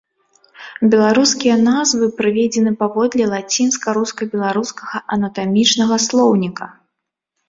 [0.93, 6.65] Беларускія назвы прыведзены паводле лацінска-руска-беларускага анатамічнага слоўніка.